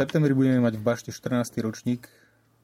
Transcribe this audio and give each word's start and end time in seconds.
septembri 0.00 0.32
budeme 0.32 0.64
mať 0.64 0.80
v 0.80 0.82
Bašte 0.82 1.10
14. 1.12 1.60
ročník 1.60 2.08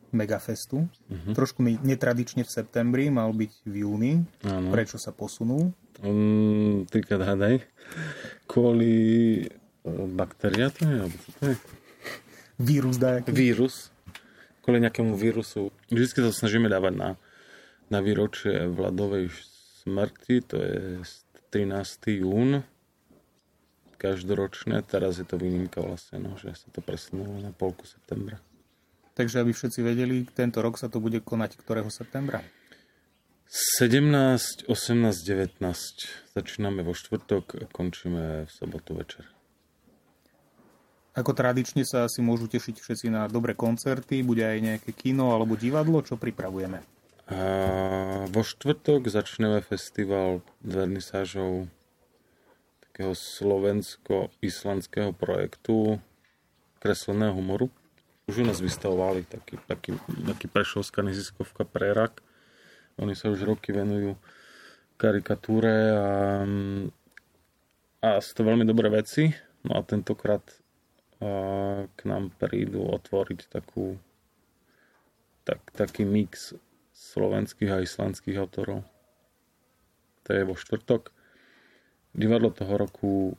Megafestu. 0.09 0.89
Uh-huh. 0.89 1.33
Trošku 1.37 1.61
netradične 1.61 2.49
v 2.49 2.51
septembri, 2.51 3.13
mal 3.13 3.29
byť 3.37 3.53
v 3.69 3.75
júni. 3.85 4.13
Ano. 4.41 4.73
Prečo 4.73 4.97
sa 4.97 5.13
posunul? 5.13 5.77
Um, 6.01 6.89
trikrát 6.89 7.21
hádaj. 7.21 7.61
Kvôli 8.49 8.95
uh, 9.85 10.09
baktéria 10.17 10.73
to 10.73 10.89
je? 10.89 10.97
Alebo 10.97 11.27
to 11.37 11.43
je? 11.53 11.57
Vírus 12.57 12.97
dajaký? 12.97 13.29
Vírus. 13.37 13.93
Kvôli 14.65 14.81
nejakému 14.81 15.13
vírusu. 15.13 15.69
Vždycky 15.93 16.25
sa 16.25 16.33
snažíme 16.33 16.73
dávať 16.73 16.95
na, 16.97 17.09
na 17.93 18.01
výročie 18.01 18.65
Vladovej 18.65 19.29
smrti, 19.85 20.37
to 20.41 20.57
je 20.57 20.81
13. 21.53 22.25
jún 22.25 22.65
každoročné. 23.97 24.85
Teraz 24.85 25.19
je 25.19 25.27
to 25.27 25.41
výnimka 25.41 25.81
vlastne, 25.81 26.21
no, 26.21 26.37
že 26.37 26.53
sa 26.55 26.69
to 26.71 26.85
presunulo 26.85 27.41
na 27.41 27.51
polku 27.51 27.89
septembra. 27.89 28.39
Takže 29.17 29.41
aby 29.41 29.57
všetci 29.57 29.81
vedeli, 29.81 30.29
tento 30.29 30.61
rok 30.61 30.77
sa 30.77 30.93
to 30.93 31.01
bude 31.01 31.25
konať 31.25 31.57
ktorého 31.57 31.89
septembra? 31.89 32.45
17, 33.49 34.69
18, 34.69 34.69
19. 34.69 35.63
Začíname 36.37 36.85
vo 36.85 36.93
štvrtok 36.93 37.45
a 37.57 37.65
končíme 37.71 38.45
v 38.45 38.51
sobotu 38.51 38.99
večer. 38.99 39.25
Ako 41.17 41.33
tradične 41.33 41.89
sa 41.89 42.05
asi 42.05 42.21
môžu 42.21 42.45
tešiť 42.45 42.77
všetci 42.77 43.07
na 43.09 43.25
dobré 43.25 43.57
koncerty, 43.57 44.21
bude 44.21 44.45
aj 44.45 44.61
nejaké 44.61 44.91
kino 44.93 45.33
alebo 45.33 45.57
divadlo, 45.57 46.05
čo 46.05 46.21
pripravujeme? 46.21 46.85
A 47.33 47.39
vo 48.29 48.43
štvrtok 48.45 49.09
začneme 49.09 49.65
festival 49.65 50.45
vernisážov 50.61 51.73
takého 52.97 53.13
slovensko-islandského 53.13 55.13
projektu 55.13 56.01
kresleného 56.81 57.37
humoru. 57.37 57.69
Už 58.25 58.41
u 58.41 58.49
nás 58.49 58.57
vystavovali 58.57 59.29
taký, 59.29 59.61
taký, 59.69 60.01
taký 60.01 60.49
prešovská 60.49 61.05
neziskovka 61.05 61.69
Prerak. 61.69 62.25
Oni 62.97 63.13
sa 63.13 63.29
už 63.29 63.45
roky 63.45 63.77
venujú 63.77 64.17
karikatúre 64.97 65.93
a, 65.93 66.41
a 68.01 68.17
sú 68.25 68.33
to 68.33 68.49
veľmi 68.49 68.65
dobré 68.65 68.89
veci. 68.89 69.29
No 69.69 69.77
a 69.77 69.85
tentokrát 69.85 70.41
a, 71.21 71.85
k 71.93 72.01
nám 72.09 72.33
prídu 72.41 72.81
otvoriť 72.81 73.53
takú, 73.53 74.01
tak, 75.45 75.61
taký 75.77 76.09
mix 76.09 76.57
slovenských 76.97 77.77
a 77.77 77.85
islandských 77.85 78.41
autorov. 78.41 78.89
To 80.25 80.33
je 80.33 80.49
vo 80.49 80.57
štvrtok. 80.57 81.13
Divadlo 82.17 82.49
toho 82.49 82.81
roku 82.81 83.37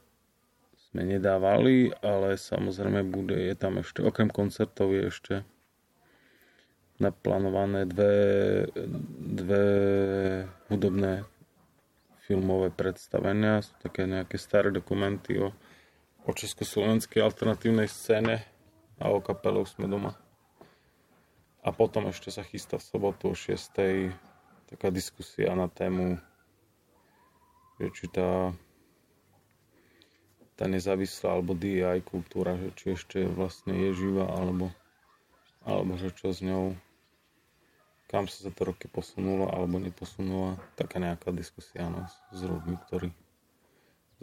sme 0.78 1.02
nedávali, 1.02 1.90
ale 2.06 2.38
samozrejme 2.38 3.02
bude, 3.10 3.34
je 3.34 3.58
tam 3.58 3.82
ešte, 3.82 4.06
okrem 4.06 4.30
koncertov 4.30 4.94
je 4.94 5.10
ešte 5.10 5.36
naplánované 7.02 7.90
dve, 7.90 8.14
dve 9.34 9.66
hudobné 10.70 11.26
filmové 12.26 12.70
predstavenia. 12.70 13.66
Sú 13.66 13.74
také 13.82 14.06
nejaké 14.06 14.38
staré 14.38 14.70
dokumenty 14.70 15.42
o, 15.42 15.54
o 16.26 16.32
československej 16.34 17.22
alternatívnej 17.22 17.90
scéne 17.90 18.46
a 19.02 19.10
o 19.10 19.22
kapelu 19.22 19.66
sme 19.66 19.90
doma. 19.90 20.14
A 21.66 21.74
potom 21.74 22.10
ešte 22.14 22.30
sa 22.30 22.46
chystá 22.46 22.78
v 22.78 22.88
sobotu 22.88 23.34
o 23.34 23.36
6. 23.36 23.58
taká 24.70 24.88
diskusia 24.94 25.54
na 25.58 25.66
tému, 25.66 26.22
že 27.82 27.88
či 27.94 28.06
tá 28.10 28.54
tá 30.58 30.66
nezávislá 30.66 31.38
alebo 31.38 31.54
DI 31.54 32.02
kultúra, 32.02 32.58
že 32.58 32.70
či 32.74 32.86
ešte 32.98 33.20
vlastne 33.30 33.78
je 33.78 33.90
živá 33.94 34.26
alebo, 34.26 34.74
alebo 35.62 35.96
že 36.02 36.10
čo 36.12 36.34
s 36.34 36.42
ňou 36.42 36.74
kam 38.08 38.24
sa 38.26 38.48
za 38.48 38.52
to 38.56 38.64
roky 38.64 38.88
posunula 38.88 39.52
alebo 39.52 39.84
neposunula, 39.84 40.56
taká 40.80 40.98
nejaká 40.98 41.30
diskusia 41.36 41.92
no, 41.92 42.08
s 42.08 42.40
ľuďmi, 42.40 42.76
ktorí 42.88 43.12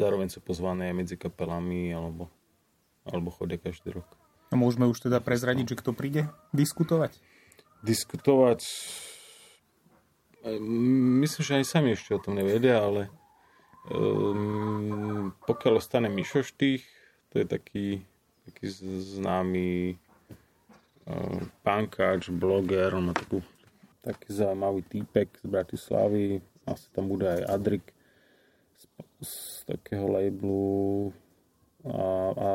zároveň 0.01 0.33
sú 0.33 0.41
pozvané 0.41 0.91
medzi 0.97 1.21
kapelami 1.21 1.93
alebo, 1.93 2.33
alebo 3.05 3.29
chodia 3.29 3.61
každý 3.61 4.01
rok. 4.01 4.09
A 4.51 4.57
môžeme 4.57 4.89
už 4.89 5.05
teda 5.05 5.21
prezradiť, 5.21 5.77
že 5.77 5.81
kto 5.85 5.93
príde 5.93 6.33
diskutovať? 6.57 7.21
Diskutovať 7.85 8.65
myslím, 11.21 11.43
že 11.45 11.61
aj 11.61 11.67
sami 11.69 11.93
ešte 11.93 12.17
o 12.17 12.21
tom 12.21 12.41
nevedia, 12.41 12.81
ale 12.81 13.13
Um, 13.85 15.24
pokiaľ 15.55 15.79
ostane 15.79 16.11
Mišo 16.11 16.43
Štých, 16.43 16.83
to 17.31 17.39
je 17.39 17.47
taký, 17.47 17.87
taký 18.43 18.67
známy 19.15 19.95
uh, 21.07 21.39
pankáč, 21.63 22.27
bloger, 22.35 22.91
on 22.91 23.07
má 23.07 23.15
takú, 23.15 23.39
taký 24.03 24.35
zaujímavý 24.35 24.83
týpek 24.83 25.31
z 25.39 25.47
Bratislavy, 25.47 26.43
asi 26.67 26.91
tam 26.91 27.07
bude 27.07 27.31
aj 27.31 27.47
Adrik 27.47 27.87
z, 28.75 28.85
z 29.23 29.35
takého 29.71 30.11
labelu 30.11 31.15
a, 31.87 32.03
a, 32.35 32.51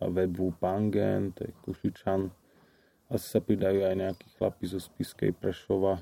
a 0.00 0.04
webu 0.08 0.56
Pangen, 0.56 1.28
to 1.36 1.44
je 1.44 1.52
Kušičan. 1.60 2.32
Asi 3.12 3.26
sa 3.36 3.44
pridajú 3.44 3.84
aj 3.84 3.94
nejakí 4.00 4.26
chlapi 4.40 4.64
zo 4.64 4.80
Spiskej 4.80 5.36
Prešova, 5.36 6.00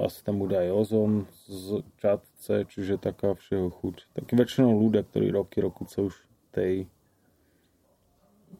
asi 0.00 0.24
tam 0.24 0.40
bude 0.40 0.56
aj 0.56 0.70
ozon 0.72 1.28
z 1.44 1.84
čatce, 2.00 2.64
čiže 2.64 2.96
taká 2.96 3.36
všeho 3.36 3.68
chuť. 3.68 4.16
Taký 4.16 4.32
väčšinou 4.40 4.72
ľudia, 4.72 5.04
ktorí 5.04 5.28
roky, 5.36 5.60
sa 5.88 6.00
už 6.00 6.14
v 6.16 6.46
tej, 6.54 6.74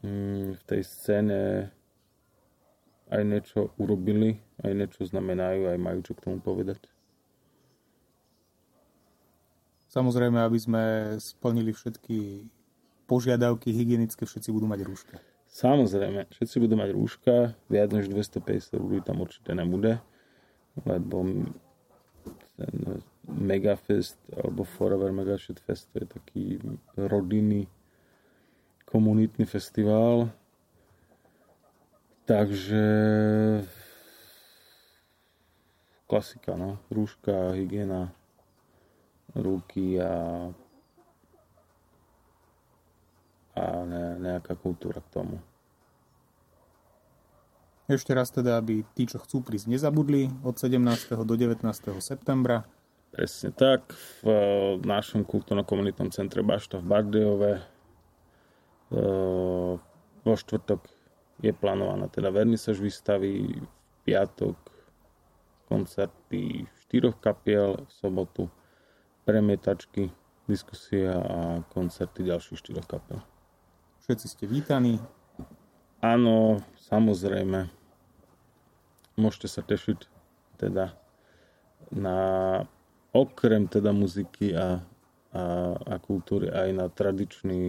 mm, 0.05 0.61
v 0.61 0.63
tej 0.69 0.83
scéne 0.85 1.43
aj 3.09 3.23
niečo 3.25 3.73
urobili, 3.81 4.45
aj 4.61 4.73
niečo 4.77 5.09
znamenajú, 5.09 5.73
aj 5.73 5.79
majú 5.81 6.01
čo 6.05 6.13
k 6.13 6.25
tomu 6.29 6.39
povedať. 6.45 6.81
Samozrejme, 9.89 10.43
aby 10.43 10.59
sme 10.59 10.83
splnili 11.23 11.71
všetky 11.71 12.51
požiadavky 13.07 13.71
hygienické, 13.71 14.27
všetci 14.27 14.51
budú 14.51 14.67
mať 14.67 14.81
rúška. 14.83 15.17
Samozrejme, 15.55 16.27
všetci 16.35 16.57
budú 16.59 16.75
mať 16.75 16.91
rúška, 16.91 17.35
viac 17.71 17.95
než 17.95 18.11
250 18.11 18.75
ľudí 18.75 19.01
tam 19.07 19.23
určite 19.23 19.55
nebude 19.55 20.03
lebo 20.83 21.23
ten 22.59 22.75
Megafest 23.25 24.19
alebo 24.35 24.67
Forever 24.67 25.15
Megashit 25.15 25.63
Fest 25.63 25.89
to 25.95 26.03
je 26.03 26.07
taký 26.07 26.45
rodinný 26.99 27.71
komunitný 28.85 29.47
festival. 29.47 30.31
Takže 32.25 32.85
klasika, 36.07 36.57
no. 36.57 36.79
Rúška, 36.89 37.53
hygiena, 37.53 38.15
ruky 39.35 40.01
a 40.01 40.49
a 43.55 43.87
ne, 43.87 44.19
nejaká 44.19 44.59
kultúra 44.59 44.99
k 44.99 45.23
tomu. 45.23 45.39
Ešte 47.85 48.17
raz 48.17 48.33
teda, 48.33 48.57
aby 48.57 48.81
tí, 48.97 49.05
čo 49.05 49.21
chcú 49.21 49.45
prísť, 49.45 49.69
nezabudli 49.69 50.33
od 50.41 50.57
17. 50.57 51.21
do 51.21 51.35
19. 51.37 51.69
septembra. 52.01 52.65
Presne 53.13 53.53
tak. 53.53 53.93
V 54.25 54.27
eh, 54.27 54.81
našom 54.81 55.29
kultúrno-komunitnom 55.29 56.09
centre 56.09 56.41
Bašta 56.41 56.81
v 56.81 56.89
Bardejove 56.89 57.53
eh, 57.61 57.65
vo 60.25 60.35
štvrtok 60.35 60.81
je 61.45 61.53
plánovaná 61.53 62.09
teda 62.09 62.33
vernisaž 62.33 62.81
výstavy, 62.81 63.61
v 63.61 63.69
piatok 64.09 64.57
koncerty 65.69 66.65
štyroch 66.89 67.21
kapiel, 67.21 67.85
v 67.85 67.91
sobotu 67.93 68.49
premietačky, 69.29 70.09
diskusia 70.49 71.21
a 71.21 71.61
koncerty 71.69 72.25
ďalších 72.25 72.65
štyroch 72.65 72.89
kapiel. 72.89 73.21
Všetci 74.05 74.27
ste 74.29 74.45
vítaní. 74.49 75.01
Áno, 76.05 76.61
samozrejme. 76.77 77.84
Môžete 79.15 79.47
sa 79.47 79.63
tešiť 79.63 80.11
teda 80.59 80.91
na 81.95 82.19
okrem 83.15 83.71
teda 83.71 83.95
muziky 83.95 84.51
a, 84.59 84.83
a, 85.31 85.43
a 85.79 85.95
kultúry 86.03 86.51
aj 86.51 86.69
na 86.75 86.87
tradičný 86.91 87.61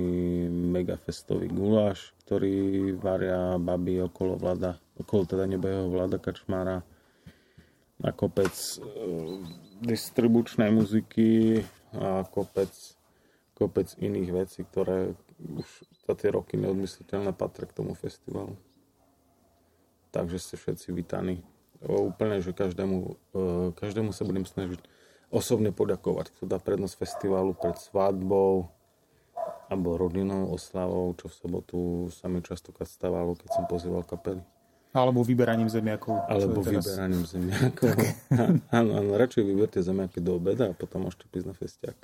megafestový 0.50 1.54
guláš, 1.54 2.18
ktorý 2.26 2.90
varia 2.98 3.62
baby 3.62 4.02
okolo 4.02 4.42
vlada, 4.42 4.82
okolo 4.98 5.30
teda 5.30 5.46
nebeho 5.46 5.86
vlada 5.94 6.18
Kačmára. 6.18 6.82
Na 7.96 8.12
kopec 8.12 8.52
e, 8.52 8.76
distribučnej 9.86 10.68
muziky 10.68 11.64
a 11.96 12.28
kopec, 12.28 12.74
kopec 13.56 13.88
iných 14.02 14.30
vecí, 14.36 14.68
ktoré 14.68 15.16
už 15.40 15.68
za 16.04 16.14
tie 16.20 16.28
roky 16.34 16.60
neodmysliteľné 16.60 17.32
patria 17.32 17.72
k 17.72 17.78
tomu 17.80 17.96
festivalu 17.96 18.60
takže 20.16 20.40
ste 20.40 20.56
všetci 20.56 20.96
vítaní. 20.96 21.44
Úplne, 21.84 22.40
že 22.40 22.56
každému, 22.56 22.98
e, 23.36 23.44
každému 23.76 24.16
sa 24.16 24.24
budem 24.24 24.48
snažiť 24.48 24.80
osobne 25.28 25.76
poďakovať, 25.76 26.32
kto 26.32 26.48
dá 26.48 26.56
prednosť 26.64 26.96
festivalu 26.96 27.52
pred 27.52 27.76
svadbou, 27.76 28.72
Alebo 29.66 29.98
rodinou 29.98 30.54
oslavou, 30.54 31.18
čo 31.18 31.26
v 31.26 31.36
sobotu 31.42 31.80
sa 32.14 32.30
mi 32.30 32.38
častokrát 32.38 32.86
stávalo, 32.86 33.34
keď 33.34 33.50
som 33.50 33.66
pozýval 33.66 34.06
kapely. 34.06 34.46
Alebo 34.94 35.26
vyberaním 35.26 35.68
zemiakov. 35.68 36.22
Alebo 36.30 36.62
vyberaním 36.62 37.26
zemiakov. 37.26 37.98
áno, 38.78 38.92
áno, 38.94 39.12
radšej 39.18 39.42
vyberte 39.42 39.82
zemiaky 39.82 40.22
do 40.22 40.38
obeda 40.38 40.70
a 40.70 40.78
potom 40.78 41.10
môžete 41.10 41.26
prísť 41.34 41.48
na 41.50 41.56
festiak. 41.58 41.98